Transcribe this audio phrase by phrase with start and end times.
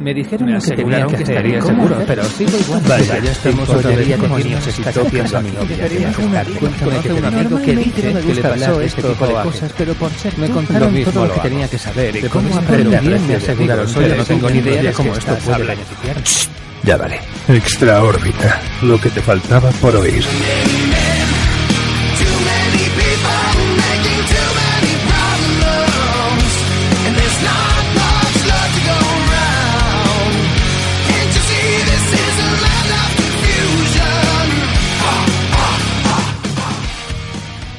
[0.00, 2.82] Me dijeron Me que tenía aseguraron que que estaría ¿Y cómo seguro, pero sigo igual.
[2.88, 4.64] Vaya, ya estamos otra vez decirnos niños.
[5.10, 5.76] piensa a mi novia.
[5.76, 6.36] Debería que un
[7.20, 10.48] que amigo que dice que le pasó este tipo de cosas, pero por ser Me
[10.48, 12.96] contaron todo lo que tenía que saber y De cómo aprender.
[12.96, 16.16] aprender, me aseguraron, yo no tengo ni idea de cómo esto puede beneficiar.
[16.82, 17.20] Ya vale.
[17.48, 18.58] Extraórbita.
[18.82, 20.24] Lo que te faltaba por oír.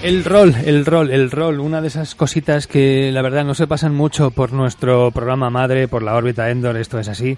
[0.04, 3.68] El rol, el rol, el rol, una de esas cositas que la verdad no se
[3.68, 7.38] pasan mucho por nuestro programa madre, por la órbita Endor, esto es así.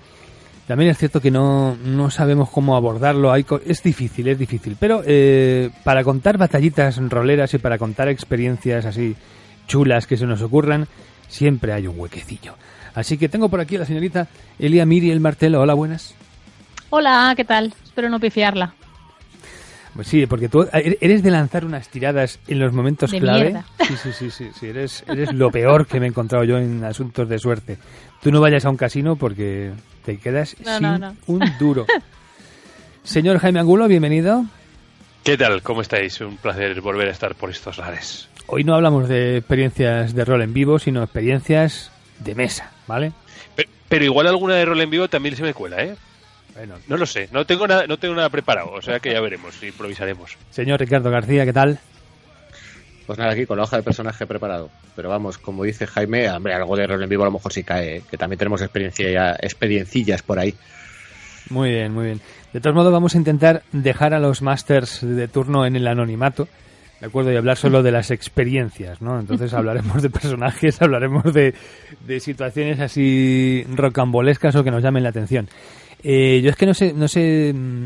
[0.66, 4.78] También es cierto que no, no sabemos cómo abordarlo, hay es difícil, es difícil.
[4.80, 9.14] Pero eh, para contar batallitas roleras y para contar experiencias así
[9.68, 10.88] chulas que se nos ocurran,
[11.28, 12.56] siempre hay un huequecillo.
[12.96, 15.60] Así que tengo por aquí a la señorita Elia Miriel Martelo.
[15.60, 16.16] Hola, buenas.
[16.92, 17.74] Hola, ¿qué tal?
[17.84, 18.74] Espero no pifiarla.
[19.96, 23.42] Pues sí, porque tú er- eres de lanzar unas tiradas en los momentos De clave.
[23.52, 23.66] mierda.
[23.88, 26.84] Sí, sí, sí, sí, sí, eres, eres lo peor que me he encontrado yo en
[26.84, 27.78] asuntos de suerte.
[28.22, 29.72] Tú no vayas a un casino porque
[30.06, 31.16] te quedas No, sin no, no.
[31.28, 31.86] un duro.
[33.04, 34.46] Señor Jaime Angulo, bienvenido.
[35.24, 35.62] ¿Qué tal?
[35.62, 36.20] ¿Cómo estáis?
[36.22, 38.28] Un placer volver a estar por estos lares.
[38.48, 43.12] Hoy no hablamos de experiencias de rol en vivo, sino experiencias de mesa, ¿vale?
[43.56, 45.96] Pe- Pero igual alguna de rol en vivo también se me cuela, ¿eh?
[46.56, 49.22] Bueno, No lo sé, no tengo nada, no tengo nada preparado, o sea que ya
[49.22, 50.38] veremos, improvisaremos.
[50.52, 51.80] señor Ricardo García, ¿qué tal?
[53.06, 54.70] Pues nada, aquí con la hoja de personaje preparado.
[54.96, 57.64] Pero vamos, como dice Jaime, hombre, algo de rol en vivo a lo mejor sí
[57.64, 58.02] cae, ¿eh?
[58.10, 60.54] que también tenemos experiencia ya, experiencillas por ahí.
[61.50, 62.22] Muy bien, muy bien.
[62.54, 66.48] De todos modos, vamos a intentar dejar a los masters de turno en el anonimato,
[67.02, 67.34] ¿de acuerdo?
[67.34, 69.20] Y hablar solo de las experiencias, ¿no?
[69.20, 71.54] Entonces hablaremos de personajes, hablaremos de,
[72.08, 75.50] de situaciones así rocambolescas o que nos llamen la atención.
[76.04, 77.86] Eh, yo es que no sé, no sé mm,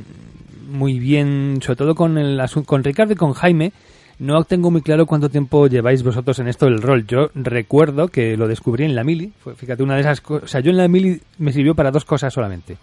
[0.70, 3.72] muy bien, sobre todo con, el, con Ricardo y con Jaime,
[4.20, 7.06] no tengo muy claro cuánto tiempo lleváis vosotros en esto del rol.
[7.06, 9.32] Yo recuerdo que lo descubrí en la mili.
[9.40, 10.44] Fue, fíjate, una de esas cosas.
[10.44, 12.78] O sea, yo en la mili me sirvió para dos cosas solamente: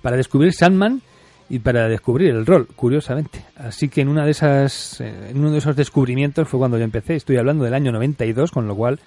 [0.00, 1.02] para descubrir Sandman
[1.48, 3.44] y para descubrir el rol, curiosamente.
[3.56, 6.84] Así que en una de esas, eh, en uno de esos descubrimientos fue cuando yo
[6.84, 7.16] empecé.
[7.16, 9.00] Estoy hablando del año 92, con lo cual,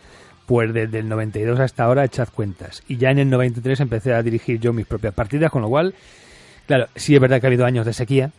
[0.49, 2.81] pues desde el 92 hasta ahora echad cuentas.
[2.87, 5.93] Y ya en el 93 empecé a dirigir yo mis propias partidas, con lo cual,
[6.65, 8.31] claro, sí es verdad que ha habido años de sequía,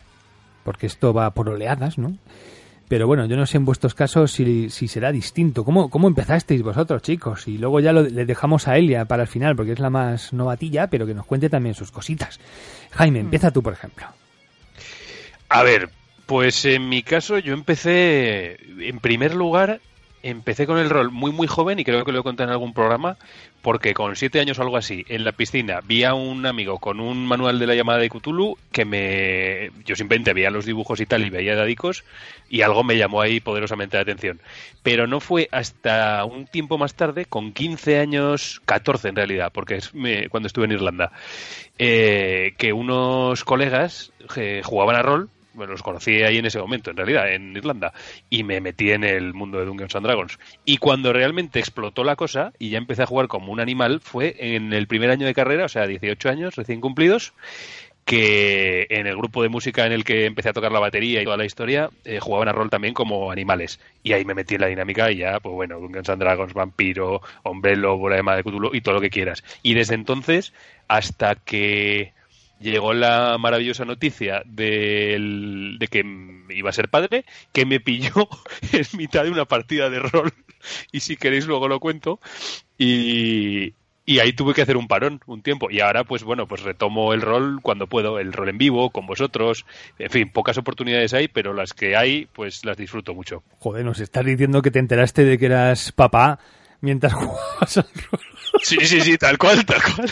[0.65, 2.17] porque esto va por oleadas, ¿no?
[2.89, 5.65] Pero bueno, yo no sé en vuestros casos si, si será distinto.
[5.65, 7.47] ¿Cómo, ¿Cómo empezasteis vosotros, chicos?
[7.47, 10.33] Y luego ya lo, le dejamos a Elia para el final, porque es la más
[10.33, 12.41] novatilla, pero que nos cuente también sus cositas.
[12.91, 14.09] Jaime, empieza tú, por ejemplo.
[15.49, 15.91] A ver,
[16.27, 19.81] pues en mi caso yo empecé, en primer lugar,
[20.23, 23.17] empecé con el rol muy muy joven y creo que lo contado en algún programa,
[23.63, 27.01] porque con siete años o algo así, en la piscina, vi a un amigo con
[27.01, 29.71] un manual de la llamada de Cthulhu que me...
[29.85, 32.05] Yo simplemente veía los dibujos y tal y veía dadicos
[32.49, 34.41] y algo me llamó ahí poderosamente la atención.
[34.83, 39.77] Pero no fue hasta un tiempo más tarde, con 15 años, 14 en realidad, porque
[39.77, 41.13] es me- cuando estuve en Irlanda,
[41.79, 46.91] eh, que unos colegas eh, jugaban a rol bueno, los conocí ahí en ese momento,
[46.91, 47.93] en realidad, en Irlanda,
[48.29, 50.39] y me metí en el mundo de Dungeons and Dragons.
[50.65, 54.37] Y cuando realmente explotó la cosa y ya empecé a jugar como un animal, fue
[54.39, 57.35] en el primer año de carrera, o sea, 18 años recién cumplidos,
[58.05, 61.25] que en el grupo de música en el que empecé a tocar la batería y
[61.25, 63.79] toda la historia, eh, jugaban a rol también como animales.
[64.03, 67.21] Y ahí me metí en la dinámica y ya, pues bueno, Dungeons and Dragons, Vampiro,
[67.45, 69.45] Hombre Lobo, la de Cthulhu y todo lo que quieras.
[69.63, 70.53] Y desde entonces,
[70.89, 72.13] hasta que
[72.61, 76.05] llegó la maravillosa noticia de que
[76.51, 78.29] iba a ser padre, que me pilló
[78.73, 80.33] en mitad de una partida de rol.
[80.93, 82.21] Y si queréis luego lo cuento.
[82.77, 85.71] Y, y ahí tuve que hacer un parón un tiempo.
[85.71, 89.07] Y ahora, pues bueno, pues retomo el rol cuando puedo, el rol en vivo, con
[89.07, 89.65] vosotros.
[89.99, 93.43] En fin, pocas oportunidades hay, pero las que hay, pues las disfruto mucho.
[93.59, 96.41] Joder, nos estás diciendo que te enteraste de que eras papá
[96.81, 98.21] mientras jugabas al rol.
[98.65, 100.11] Sí, sí, sí, tal cual, tal cual.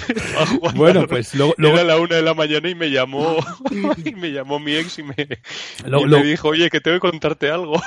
[0.77, 3.37] Bueno, pues luego- luego- Era la una de la mañana y me llamó,
[4.05, 7.51] y me llamó mi ex y me, y me dijo, oye, que tengo que contarte
[7.51, 7.83] algo.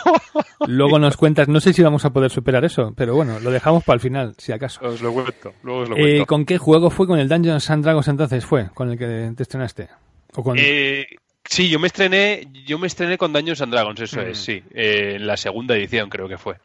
[0.68, 3.84] Luego nos cuentas, no sé si vamos a poder superar eso, pero bueno, lo dejamos
[3.86, 4.82] para el final, si acaso.
[4.86, 6.26] Os lo cuento, luego os lo Eh, cuento.
[6.26, 7.08] ¿Con qué juego fue?
[7.08, 8.70] ¿Con el Dungeons and Dragons entonces fue?
[8.74, 9.88] ¿Con el que te estrenaste?
[10.36, 10.58] ¿O con...
[10.60, 11.08] Eh,
[11.46, 15.14] sí, yo me estrené, yo me estrené con Dungeons and Dragons, eso es, sí, eh,
[15.16, 16.56] en la segunda edición creo que fue.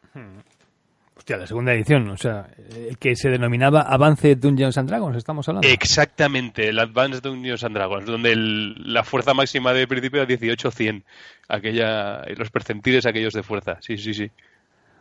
[1.17, 2.47] Hostia, la segunda edición, o sea,
[2.89, 5.67] el que se denominaba Avance Dungeons and Dragons, estamos hablando.
[5.67, 11.05] Exactamente, el Advanced Dungeons and Dragons, donde el- la fuerza máxima de principio era 18-100,
[11.49, 14.31] aquella, los percentiles aquellos de fuerza, sí, sí, sí.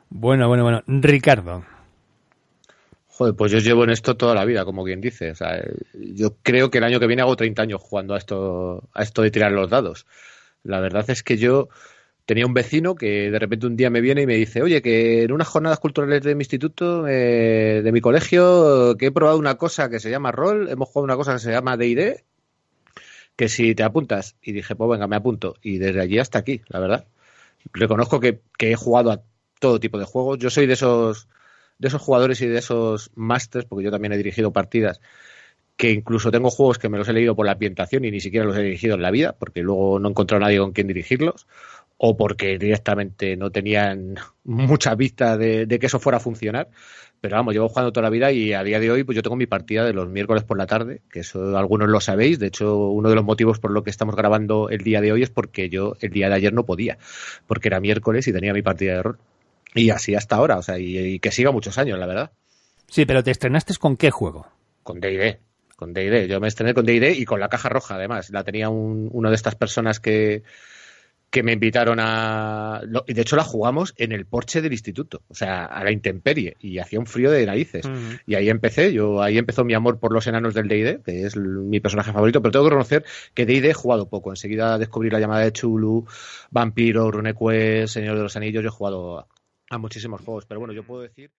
[0.09, 0.83] Bueno, bueno, bueno.
[0.87, 1.65] Ricardo.
[3.07, 5.31] Joder, pues yo llevo en esto toda la vida, como quien dice.
[5.31, 5.61] O sea,
[5.93, 9.21] yo creo que el año que viene hago 30 años jugando a esto, a esto
[9.21, 10.05] de tirar los dados.
[10.63, 11.69] La verdad es que yo
[12.25, 15.23] tenía un vecino que de repente un día me viene y me dice, oye, que
[15.23, 19.55] en unas jornadas culturales de mi instituto, eh, de mi colegio, que he probado una
[19.55, 22.23] cosa que se llama rol, hemos jugado una cosa que se llama D&D,
[23.35, 24.35] que si te apuntas.
[24.41, 25.55] Y dije, pues venga, me apunto.
[25.61, 27.07] Y desde allí hasta aquí, la verdad.
[27.73, 29.21] Reconozco que, que he jugado a
[29.59, 30.39] todo tipo de juegos.
[30.39, 31.27] Yo soy de esos
[31.77, 35.01] de esos jugadores y de esos masters, porque yo también he dirigido partidas,
[35.77, 38.45] que incluso tengo juegos que me los he leído por la ambientación y ni siquiera
[38.45, 40.87] los he dirigido en la vida, porque luego no he encontrado a nadie con quien
[40.87, 41.47] dirigirlos,
[41.97, 46.69] o porque directamente no tenían mucha vista de, de que eso fuera a funcionar.
[47.21, 49.35] Pero vamos, llevo jugando toda la vida y a día de hoy pues yo tengo
[49.35, 52.37] mi partida de los miércoles por la tarde, que eso algunos lo sabéis.
[52.37, 55.23] De hecho, uno de los motivos por lo que estamos grabando el día de hoy
[55.23, 56.97] es porque yo el día de ayer no podía,
[57.47, 59.17] porque era miércoles y tenía mi partida de rol.
[59.73, 62.31] Y así hasta ahora, o sea, y, y que siga muchos años, la verdad.
[62.87, 64.47] Sí, pero ¿te estrenaste con qué juego?
[64.83, 65.39] Con D&D,
[65.75, 66.27] con D&D.
[66.27, 68.29] Yo me estrené con D&D y con la caja roja, además.
[68.29, 70.43] La tenía un, una de estas personas que,
[71.35, 72.79] que me invitaron a...
[73.07, 76.55] Y de hecho la jugamos en el porche del instituto, o sea, a la intemperie,
[76.61, 77.85] y hacía un frío de narices.
[78.25, 81.35] Y ahí empecé, yo ahí empezó mi amor por los enanos del D&D, que es
[81.35, 83.03] mi personaje favorito, pero tengo que reconocer
[83.33, 84.29] que D&D he jugado poco.
[84.29, 86.05] Enseguida descubrí la llamada de Chulu,
[86.51, 89.27] Vampiro, RuneQuest, Señor de los Anillos, yo he jugado a,
[89.71, 91.31] a muchísimos juegos, pero bueno, yo puedo decir...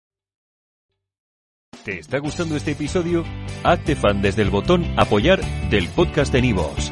[1.86, 3.24] ¿Te está gustando este episodio?
[3.64, 5.40] Hazte fan desde el botón Apoyar
[5.70, 6.92] del podcast de Nivos.